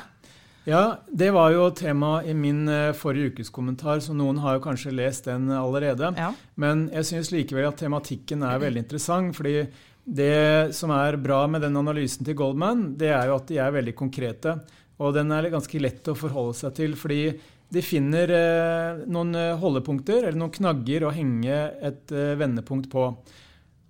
[0.63, 4.63] Ja, det var jo tema i min eh, forrige ukes kommentar, så noen har jo
[4.63, 6.13] kanskje lest den allerede.
[6.15, 6.30] Ja.
[6.56, 9.36] Men jeg syns likevel at tematikken er veldig interessant.
[9.36, 9.65] fordi
[10.04, 13.76] det som er bra med den analysen til Goldman, det er jo at de er
[13.76, 14.56] veldig konkrete.
[15.04, 17.21] Og den er ganske lett å forholde seg til, fordi
[17.73, 23.10] de finner eh, noen eh, holdepunkter, eller noen knagger, å henge et vendepunkt på.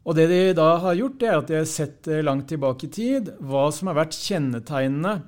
[0.04, 2.96] Og det de da har gjort, det er at de har sett langt tilbake i
[2.98, 5.20] tid hva som har vært kjennetegnene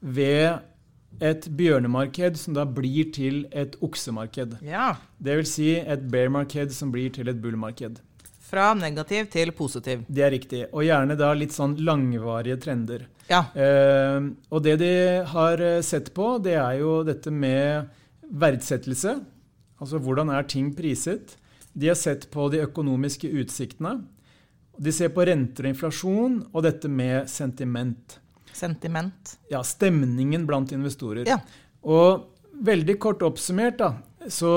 [0.00, 0.72] ved
[1.20, 4.58] et bjørnemarked som da blir til et oksemarked.
[4.62, 4.94] ja.
[5.24, 8.00] Det vil si et bear-marked som blir til et bull-marked.
[8.44, 10.04] Fra negativ til positiv.
[10.06, 10.66] Det er riktig.
[10.72, 13.06] Og gjerne da litt sånn langvarige trender.
[13.30, 13.46] Ja.
[13.56, 14.92] Eh, og det de
[15.30, 17.88] har eh, sett på, det er jo dette med
[18.30, 19.16] verdsettelse.
[19.80, 21.38] Altså hvordan er ting priset?
[21.72, 24.02] De har sett på de økonomiske utsiktene.
[24.76, 28.18] De ser på renter og inflasjon og dette med sentiment.
[28.56, 29.36] Sentiment.
[29.50, 31.26] Ja, stemningen blant investorer.
[31.28, 31.40] Ja.
[31.84, 32.30] Og
[32.64, 33.94] veldig kort oppsummert da,
[34.30, 34.52] så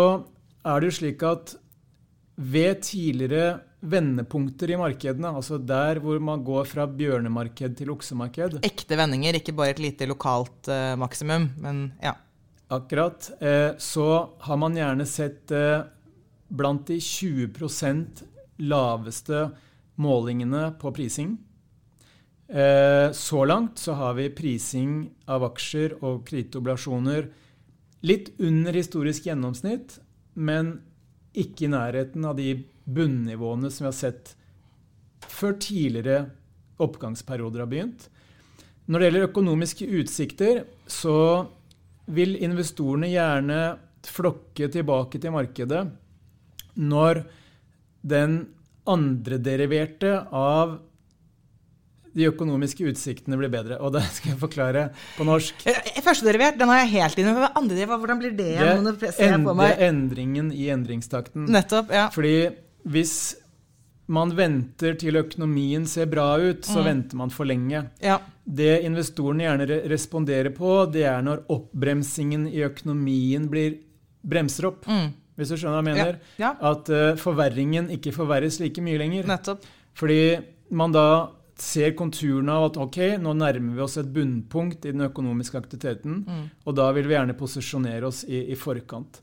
[0.68, 1.56] er det jo slik at
[2.38, 8.98] ved tidligere vendepunkter i markedene, altså der hvor man går fra bjørnemarked til oksemarked, Ekte
[8.98, 12.16] vendinger, ikke bare et lite lokalt eh, maksimum, men ja.
[12.74, 14.08] akkurat, eh, så
[14.46, 15.86] har man gjerne sett eh,
[16.48, 18.24] blant de 20%
[18.66, 19.48] laveste
[20.02, 21.36] målingene på prising.
[22.48, 27.28] Eh, så langt så har vi prising av aksjer og kreditoblasjoner
[28.08, 29.98] litt under historisk gjennomsnitt,
[30.34, 30.78] men
[31.38, 32.54] ikke i nærheten av de
[32.88, 34.34] bunnivåene som vi har sett
[35.28, 36.30] før tidligere
[36.82, 38.08] oppgangsperioder har begynt.
[38.88, 41.18] Når det gjelder økonomiske utsikter, så
[42.08, 43.60] vil investorene gjerne
[44.08, 45.82] flokke tilbake til markedet
[46.80, 47.26] når
[48.08, 48.38] den
[48.88, 50.78] andrederiverte av
[52.18, 53.78] de økonomiske utsiktene blir bedre.
[53.80, 55.66] Og det skal jeg forklare på norsk.
[55.70, 57.34] Eh, Førstederivert, den har jeg helt inne.
[57.38, 58.54] Men Andre hvordan blir det?
[58.58, 61.46] På det er endringen i endringstakten.
[61.54, 62.08] Nettopp, ja.
[62.14, 62.50] Fordi
[62.90, 63.14] hvis
[64.08, 66.86] man venter til økonomien ser bra ut, så Mm.
[66.86, 67.90] venter man for lenge.
[68.02, 68.20] ja.
[68.50, 73.74] Det investorene gjerne re- responderer på, det er når oppbremsingen i økonomien blir
[74.26, 74.86] bremser opp.
[74.88, 75.10] Mm.
[75.38, 76.20] Hvis du skjønner hva jeg mener?
[76.40, 79.28] Ja, At uh, forverringen ikke forverres like mye lenger.
[79.28, 79.66] nettopp.
[79.94, 80.40] Fordi
[80.72, 81.28] man da
[81.62, 86.24] ser konturene av at ok, nå nærmer vi oss et bunnpunkt i den økonomiske aktiviteten,
[86.28, 86.50] Mm.
[86.66, 89.22] og da vil vi gjerne posisjonere oss i, i forkant.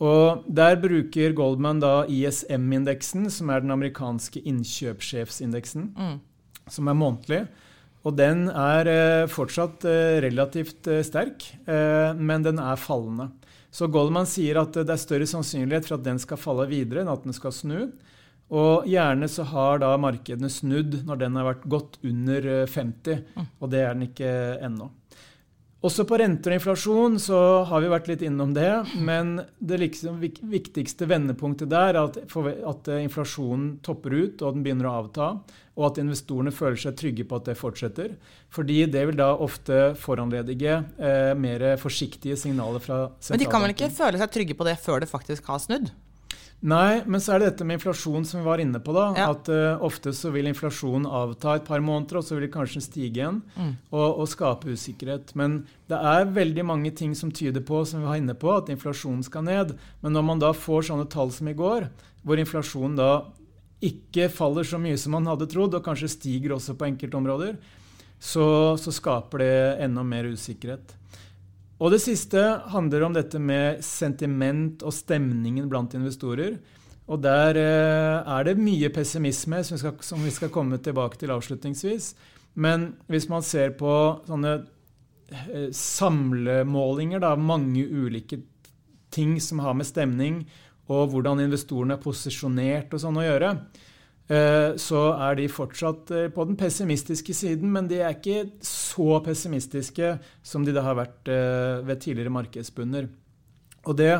[0.00, 6.20] Og Der bruker Goldman da ISM-indeksen, som er den amerikanske innkjøpssjefsindeksen, Mm.
[6.68, 7.48] som er månedlig.
[8.04, 13.30] Og den er eh, fortsatt eh, relativt eh, sterk, eh, men den er fallende.
[13.72, 17.00] Så Goldman sier at eh, det er større sannsynlighet for at den skal falle videre
[17.02, 17.90] enn at den skal snu.
[18.54, 23.24] Og gjerne så har da markedene snudd når den har vært godt under eh, 50,
[23.58, 24.30] og det er den ikke
[24.62, 24.92] ennå.
[25.86, 30.16] Også på renter og inflasjon så har vi vært litt innom det, men det liksom
[30.22, 35.28] viktigste vendepunktet der er at, at eh, inflasjonen topper ut og den begynner å avta,
[35.76, 38.16] og at investorene føler seg trygge på at det fortsetter.
[38.54, 43.34] Fordi det vil da ofte foranledige eh, mer forsiktige signaler fra sentralbanken.
[43.36, 45.92] Men de kan vel ikke føle seg trygge på det før det faktisk har snudd?
[46.62, 48.92] Nei, men så er det dette med inflasjon som vi var inne på.
[48.96, 49.30] da, Ja.
[49.34, 52.80] At uh, ofte så vil inflasjonen avta et par måneder, og så vil det kanskje
[52.82, 53.76] stige igjen Mm.
[53.92, 55.34] og, og skape usikkerhet.
[55.36, 58.68] Men det er veldig mange ting som tyder på som vi var inne på, at
[58.72, 59.76] inflasjonen skal ned.
[60.02, 61.88] Men når man da får sånne tall som i går,
[62.24, 63.10] hvor inflasjonen da
[63.84, 67.58] ikke faller så mye som man hadde trodd, og kanskje stiger også på enkeltområder,
[68.18, 70.94] så, så skaper det enda mer usikkerhet.
[71.76, 72.40] Og det siste
[72.72, 76.56] handler om dette med sentiment og stemningen blant investorer.
[77.06, 81.20] Og der eh, er det mye pessimisme, som vi, skal, som vi skal komme tilbake
[81.20, 82.14] til avslutningsvis.
[82.56, 83.92] Men hvis man ser på
[84.26, 88.40] sånne eh, samlemålinger av mange ulike
[89.12, 90.46] ting som har med stemning
[90.92, 93.52] og hvordan investorene er posisjonert og sånn å gjøre,
[94.74, 100.16] så er de fortsatt eh, på den pessimistiske siden, men de er ikke så pessimistiske
[100.42, 103.06] som de da har vært eh, ved tidligere markedsbunner.
[103.86, 104.12] Og det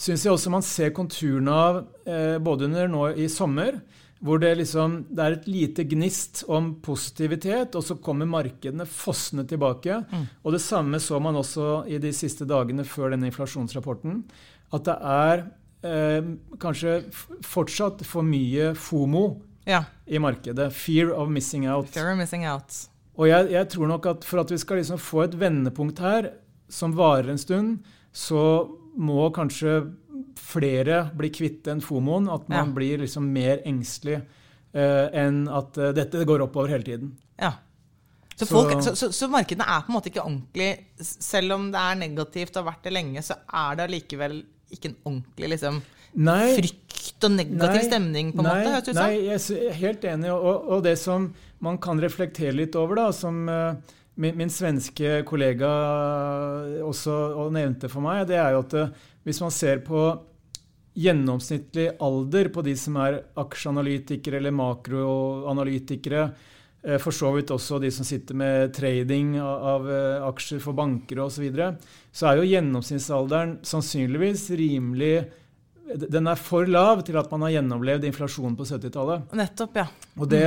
[0.00, 3.82] syns jeg også man ser konturene av eh, både under nå i sommer,
[4.24, 9.46] hvor det, liksom, det er et lite gnist om positivitet, og så kommer markedene fossende
[9.48, 9.96] tilbake.
[10.08, 10.26] Mm.
[10.44, 14.22] Og det samme så man også i de siste dagene før denne inflasjonsrapporten.
[14.76, 15.44] At det er
[15.84, 16.98] eh, kanskje
[17.44, 19.24] fortsatt for mye FOMO
[19.66, 19.84] ja.
[20.06, 20.72] i markedet.
[20.74, 21.88] Fear of missing out.
[21.88, 22.86] Fear of missing out.
[23.20, 26.30] Og jeg, jeg, tror nok at for at vi skal liksom få et vendepunkt her
[26.70, 27.80] som varer en stund,
[28.12, 28.40] så
[28.96, 29.80] må kanskje
[30.40, 32.28] flere bli kvitt den fomoen.
[32.32, 32.74] At man Ja.
[32.74, 34.20] blir liksom mer engstelig
[34.72, 37.16] eh, enn at eh, dette går oppover hele tiden.
[37.38, 37.52] Ja.
[38.36, 41.66] Så, Så- folk, så, så, så markedene er på en måte ikke ordentlig Selv om
[41.72, 44.38] det er negativt og har vært det lenge, så er det allikevel
[44.72, 45.82] ikke en ordentlig liksom,
[46.18, 48.94] Nei, frykt og negativ stemning, på en nei, måte?
[48.96, 50.32] Nei, jeg er helt enig.
[50.34, 51.30] Og, og det som
[51.62, 53.76] man kan reflektere litt over, da, som uh,
[54.20, 55.70] min, min svenske kollega
[56.86, 60.08] også og nevnte for meg, det er jo at uh, hvis man ser på
[61.00, 66.24] gjennomsnittlig alder på de som er aksjeanalytikere eller makroanalytikere,
[66.82, 70.76] eh, for så vidt også de som sitter med trading av, av eh, aksjer for
[70.76, 71.70] banker osv., så, videre,
[72.12, 75.14] så er jo gjennomsnittsalderen sannsynligvis rimelig
[75.96, 79.32] Den er for lav til at man har gjennomlevd inflasjonen på 70-tallet.
[79.36, 79.88] Nettopp, ja.
[80.18, 80.44] Og det,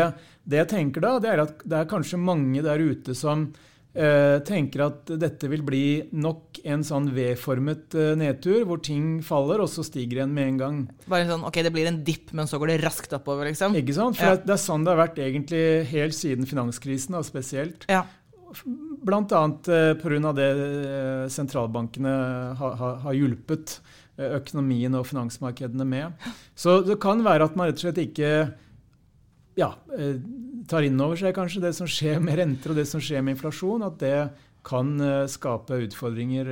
[0.47, 3.49] det jeg tenker da, det er at det er kanskje mange der ute som
[3.93, 5.83] eh, tenker at dette vil bli
[6.15, 10.61] nok en sånn V-formet eh, nedtur, hvor ting faller, og så stiger igjen med en
[10.61, 10.79] gang.
[11.11, 13.75] Bare sånn, ok, det blir en dipp, men så går det raskt oppover, liksom.
[13.79, 14.19] Ikke sant?
[14.19, 14.41] For Ja.
[14.41, 17.87] det er sånn det har vært egentlig helt siden finanskrisen, da, spesielt.
[17.91, 18.05] Ja.
[18.53, 20.31] Annet eh, pga.
[20.37, 22.11] det eh, sentralbankene
[22.59, 23.79] har, har, har hjulpet
[24.17, 26.27] økonomien og finansmarkedene med.
[26.55, 28.33] Så det kan være at man rett og slett ikke
[29.59, 30.17] ja, eh,
[30.69, 33.37] tar inn over seg kanskje det som skjer med renter og det som skjer med
[33.37, 34.17] inflasjon, at det
[34.65, 36.51] kan eh, skape utfordringer.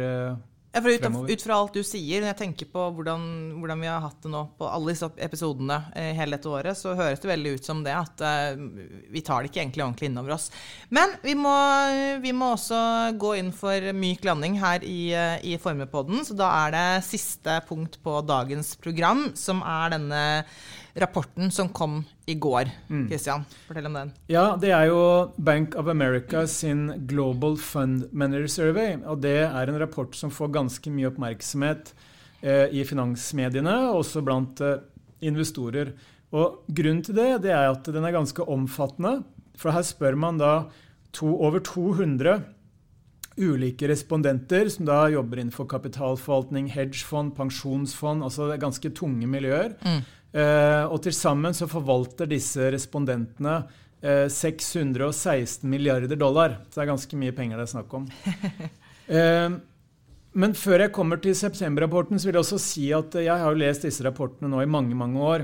[0.72, 3.24] Ut, ut fra alt du sier, når jeg tenker på hvordan,
[3.60, 6.96] hvordan vi har hatt det nå på alle disse episodene eh, hele dette året, så
[6.96, 8.62] høres det veldig ut som det at eh,
[9.12, 10.48] vi tar det ikke egentlig ordentlig innover oss.
[10.90, 11.56] Men vi må,
[12.24, 12.82] vi må også
[13.20, 17.60] gå inn for myk landing her i, eh, i Formepodden, så da er det siste
[17.68, 20.24] punkt på dagens program, som er denne
[20.96, 22.70] rapporten som kom i går.
[23.10, 24.14] Christian, fortell om den.
[24.32, 25.02] Ja, det er jo
[25.38, 28.96] Bank of America sin Global Fund Manager Survey.
[29.06, 31.94] Og det er en rapport som får ganske mye oppmerksomhet
[32.42, 34.82] eh, i finansmediene, også blant eh,
[35.28, 35.94] investorer.
[36.32, 39.22] Og grunnen til det, det er at den er ganske omfattende.
[39.60, 40.54] For her spør man da
[41.16, 42.42] to, over 200
[43.42, 49.76] ulike respondenter som da jobber innenfor kapitalforvaltning, hedgefond, pensjonsfond, altså ganske tunge miljøer.
[49.88, 50.02] Eh,
[50.32, 53.58] og til sammen så forvalter disse respondentene
[54.02, 56.58] eh, 616 milliarder dollar.
[56.70, 58.08] Så det er ganske mye penger det er snakk om.
[59.12, 59.50] Eh,
[60.40, 63.84] men før jeg kommer til september-rapporten, så vil jeg også si at jeg har lest
[63.84, 65.44] disse rapportene nå i mange, mange år.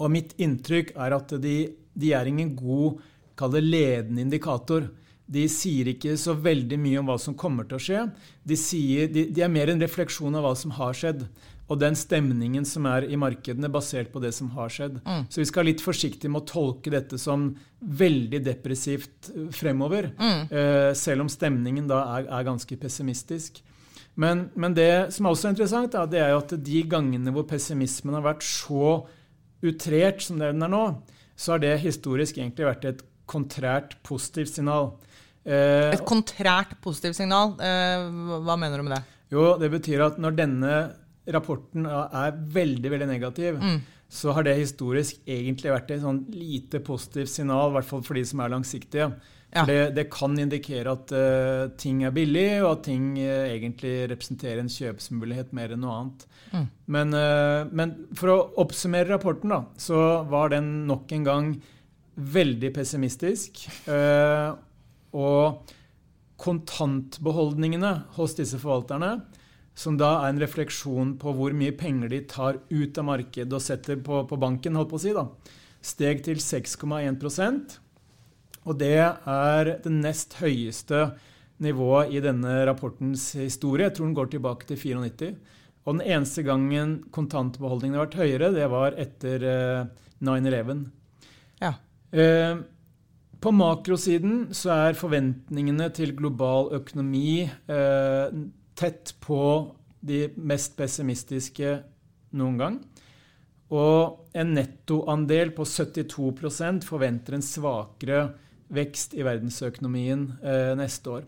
[0.00, 1.56] Og mitt inntrykk er at de,
[1.92, 3.02] de er ingen god,
[3.36, 4.86] kall det ledende indikator.
[5.28, 8.06] De sier ikke så veldig mye om hva som kommer til å skje.
[8.40, 11.26] De, sier, de, de er mer en refleksjon av hva som har skjedd.
[11.72, 14.98] Og den stemningen som er i markedene basert på det som har skjedd.
[15.32, 17.48] Så vi skal litt forsiktig med å tolke dette som
[17.80, 20.50] veldig depressivt fremover, fremover.
[20.52, 23.62] Eh, selv om stemningen da er, er ganske pessimistisk.
[24.20, 27.46] Men, men det som er også interessant, da, det er jo at de gangene hvor
[27.48, 28.98] pessimismen har vært så
[29.64, 30.82] utrert som det den er nå,
[31.38, 34.92] så har det historisk egentlig vært et kontrært positivt signal.
[35.46, 37.54] Eh, Et kontrært positivt signal.
[37.62, 38.04] Eh,
[38.44, 39.02] hva mener du med det?
[39.32, 40.72] jo, det betyr at når denne
[41.30, 43.60] rapporten er veldig, veldig negativ,
[44.12, 48.18] så har det historisk egentlig vært et sånn lite positivt signal, i hvert fall for
[48.18, 49.06] de som er langsiktige.
[49.52, 49.66] Ja.
[49.68, 54.62] Det, det kan indikere at uh, ting er billig, og at ting uh, egentlig representerer
[54.62, 56.24] en kjøpsmulighet mer enn noe annet.
[56.92, 61.52] Men, uh, men for å oppsummere rapporten, da, så var den nok en gang
[62.16, 63.62] veldig pessimistisk.
[65.12, 65.70] og
[66.42, 69.14] kontantbeholdningene hos disse forvalterne,
[69.74, 73.64] som da er en refleksjon på hvor mye penger de tar ut av markedet og
[73.64, 75.26] setter på, på banken, holdt på å si, da,
[75.82, 77.78] steg til 6,1%
[78.68, 81.06] Og det er det nest høyeste
[81.62, 83.88] nivået i denne rapportens historie.
[83.88, 85.32] Jeg tror den går tilbake til 94.
[85.82, 90.84] Og den eneste gangen kontantbeholdningen har vært høyere, det var etter eh, 9-11.
[91.62, 91.72] Ja.
[92.14, 92.60] Eh,
[93.42, 98.36] på makrosiden så er forventningene til global økonomi eh,
[98.82, 99.40] tett på
[100.02, 101.76] de mest pessimistiske
[102.34, 102.78] noen gang.
[103.72, 108.24] Og en nettoandel på 72% forventer en svakere
[108.72, 111.26] vekst i verdensøkonomien eh, neste år.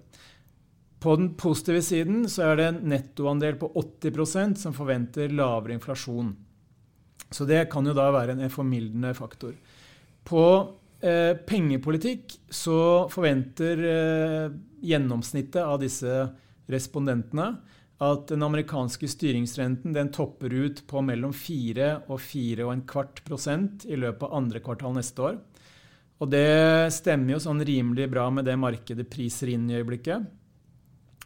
[1.05, 6.33] På den positive siden så er det en nettoandel på 80% som forventer lavere inflasjon.
[7.31, 9.53] Så det kan jo da være en formildende faktor.
[10.25, 10.45] På
[11.05, 12.79] eh, pengepolitikk så
[13.13, 16.25] forventer eh, gjennomsnittet av disse
[16.71, 17.49] respondentene
[18.05, 24.27] at den amerikanske styringsrenten den topper ut på mellom 4 og 4,25 prosent i løpet
[24.27, 25.37] av andre kvartal neste år.
[26.23, 30.27] Og det stemmer jo sånn rimelig bra med det markedet priser inn i øyeblikket.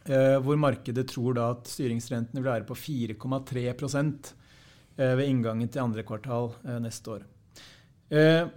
[0.09, 5.83] Eh, hvor markedet tror da at styringsrentene vil være på 4,3 eh, ved inngangen til
[5.83, 7.27] andre kvartal eh, neste år.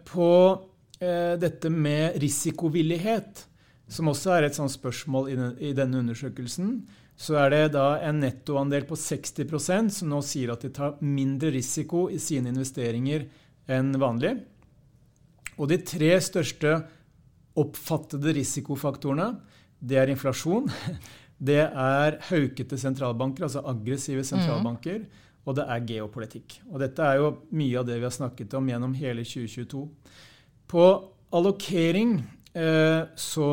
[0.08, 0.28] På
[1.02, 3.40] dette med risikovillighet,
[3.92, 5.30] som også er et sånt spørsmål
[5.60, 6.80] i, denne undersøkelsen,
[7.18, 11.52] så er det da en nettoandel på 60% som nå sier at de tar mindre
[11.54, 13.26] risiko i sine investeringer
[13.70, 14.38] enn vanlig.
[15.60, 16.78] Og de tre største
[17.60, 19.28] oppfattede risikofaktorene,
[19.78, 20.70] det er inflasjon,
[21.52, 25.24] det er haukete sentralbanker, altså aggressive sentralbanker, mm.
[25.44, 26.62] og det er geopolitikk.
[26.72, 29.84] Og dette er jo mye av det vi har snakket om gjennom hele 2022.
[30.72, 30.86] På
[31.32, 32.22] allokering
[33.16, 33.50] så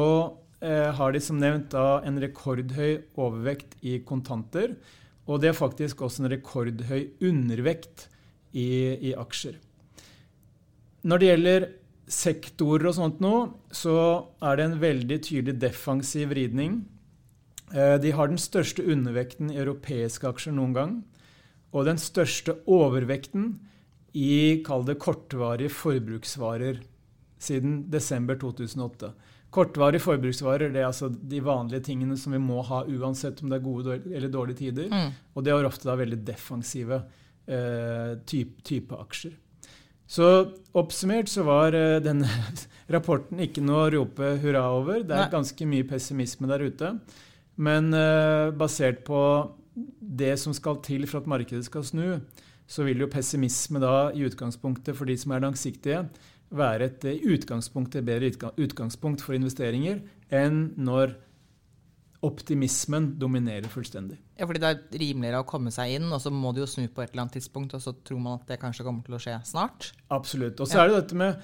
[0.60, 4.76] eh, har de som nevnt da en rekordhøy overvekt i kontanter,
[5.30, 8.08] og det er faktisk også en rekordhøy undervekt
[8.52, 9.60] i, i aksjer.
[11.08, 11.68] Når det gjelder
[12.10, 13.36] sektorer og sånt nå,
[13.72, 13.96] så
[14.44, 16.82] er det en veldig tydelig defensiv ridning.
[17.72, 20.96] Eh, de har den største undervekten i europeiske aksjer noen gang.
[21.70, 23.54] Og den største overvekten
[24.18, 26.82] i, kall det, kortvarige forbruksvarer
[27.40, 29.12] siden desember 2008.
[29.50, 33.58] Kortvarige forbruksvarer det er altså de vanlige tingene som vi må ha uansett om det
[33.58, 34.92] er gode eller dårlige tider.
[34.94, 35.16] Mm.
[35.34, 37.00] Og det er ofte da veldig defensive
[37.50, 39.34] eh, type, type aksjer.
[40.10, 40.26] Så
[40.78, 42.30] oppsummert så var uh, denne
[42.94, 45.04] rapporten ikke noe å rope hurra over.
[45.04, 45.34] Det er Nei.
[45.36, 46.94] ganske mye pessimisme der ute.
[47.62, 49.22] Men uh, basert på
[50.00, 52.08] det som skal til for at markedet skal snu,
[52.70, 56.04] så vil jo pessimisme da i utgangspunktet for de som er langsiktige,
[56.50, 60.02] være et utgangspunkt, et bedre utgangspunkt for investeringer
[60.34, 61.16] enn når
[62.26, 64.18] optimismen dominerer fullstendig.
[64.36, 66.90] Ja, fordi det er rimeligere å komme seg inn, og så må det jo snu
[66.92, 69.22] på et eller annet tidspunkt, og så tror man at det kanskje kommer til å
[69.24, 69.92] skje snart?
[70.12, 70.60] Absolutt.
[70.60, 70.84] Og så ja.
[70.84, 71.40] er det dette med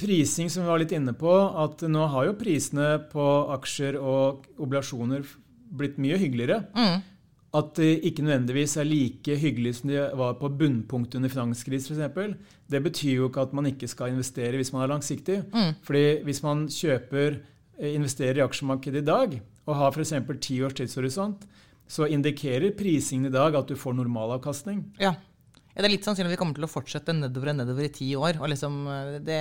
[0.00, 1.32] prising som vi var litt inne på,
[1.64, 3.26] at nå har jo prisene på
[3.58, 5.26] aksjer og oblasjoner
[5.72, 6.62] blitt mye hyggeligere.
[6.72, 7.11] Mm.
[7.52, 12.36] At det ikke nødvendigvis er like hyggelig som de var på bunnpunktet under finanskrise f.eks.
[12.72, 15.42] Det betyr jo ikke at man ikke skal investere hvis man er langsiktig.
[15.52, 15.74] Mm.
[15.84, 17.36] Fordi hvis man kjøper,
[17.78, 19.36] eh, investerer i aksjemarkedet i dag,
[19.66, 20.14] og har f.eks.
[20.40, 21.44] ti års tidshorisont,
[21.92, 24.86] så indikerer prisingen i dag at du får normalavkastning.
[24.98, 25.12] Ja.
[25.12, 25.76] ja.
[25.76, 28.14] Det er litt sannsynlig at vi kommer til å fortsette nedover og nedover i ti
[28.16, 28.40] år.
[28.40, 29.40] og liksom, eh, det,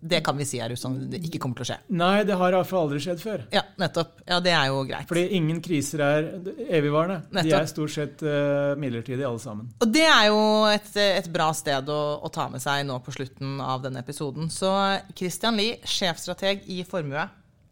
[0.00, 1.76] det kan vi si er sånn det ikke kommer til å skje.
[2.00, 3.42] Nei, det har iallfall aldri skjedd før.
[3.52, 4.22] Ja, nettopp.
[4.24, 5.08] Ja, Det er jo greit.
[5.10, 6.28] Fordi ingen kriser er
[6.70, 7.20] evigvarende.
[7.28, 7.50] Nettopp.
[7.50, 9.68] De er stort sett uh, midlertidige, alle sammen.
[9.84, 10.40] Og det er jo
[10.72, 14.48] et, et bra sted å, å, ta med seg nå på slutten av denne episoden.
[14.52, 14.72] Så
[15.12, 17.28] Christian Lie, sjefstrateg i Formue,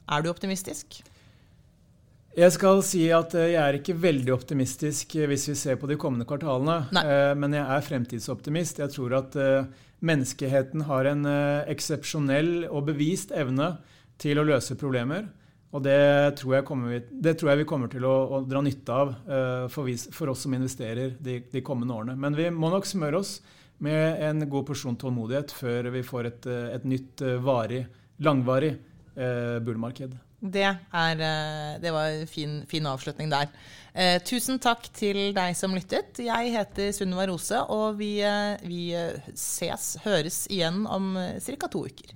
[0.08, 1.00] er du optimistisk?
[2.38, 5.88] Jeg skal si at eh, jeg er ikke veldig optimistisk eh, hvis vi ser på
[5.90, 6.82] de kommende kvartalene.
[6.94, 7.04] Nei.
[7.40, 8.84] Men jeg er fremtidsoptimist.
[8.84, 9.38] Jeg tror at
[10.04, 11.26] menneskeheten har en
[11.70, 13.76] eksepsjonell og bevist evne
[14.20, 15.26] til å løse problemer.
[15.74, 15.98] Og det
[16.40, 19.10] tror jeg, vi, det tror jeg vi kommer til å, å dra nytte av
[19.68, 22.14] for, vi, for, oss som investerer de, de, kommende årene.
[22.16, 23.34] Men vi må nok smøre oss
[23.84, 27.82] med en god porsjon tålmodighet før vi får et, et nytt varig,
[28.22, 28.72] langvarig
[29.14, 30.16] bullmarked.
[30.38, 33.48] Det, eh, det var en fin, fin, avslutning der.
[33.98, 36.20] Eh, tusen takk til deg som lyttet.
[36.22, 38.94] Jeg heter Sunniva Rose, og vi, eh, vi
[39.34, 41.66] ses, høres igjen om ca.
[41.66, 42.14] to uker.